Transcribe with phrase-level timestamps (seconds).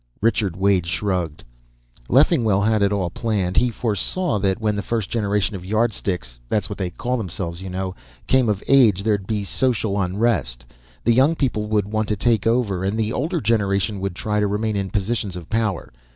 [0.19, 1.43] Richard Wade shrugged.
[2.09, 3.57] "Leffingwell had it all planned.
[3.57, 7.69] He foresaw that when the first generation of Yardsticks that's what they call themselves, you
[7.69, 7.93] know
[8.25, 10.65] came of age, there'd be social unrest.
[11.03, 14.47] The young people would want to take over, and the older generation would try to
[14.47, 15.93] remain in positions of power.